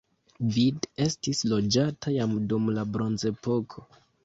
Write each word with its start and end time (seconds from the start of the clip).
Vid 0.53 0.87
estis 1.05 1.41
loĝata 1.51 2.15
jam 2.17 2.35
dum 2.55 2.73
la 2.79 2.89
bronzepoko. 2.97 3.89